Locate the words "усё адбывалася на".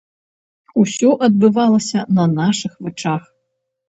0.83-2.25